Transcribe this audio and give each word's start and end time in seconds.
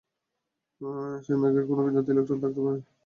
সেই 1.23 1.37
মেঘের 1.37 1.53
যেকোনো 1.57 1.81
বিন্দুতে 1.85 2.11
ইলেকট্রন 2.13 2.37
থাকতে 2.43 2.59
পারে। 2.65 2.79